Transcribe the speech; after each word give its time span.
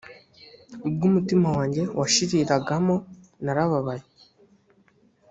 ubwo 0.87 1.03
umutima 1.09 1.47
wanjye 1.57 1.81
washiriragamo 1.99 2.95
narababaye. 3.43 4.05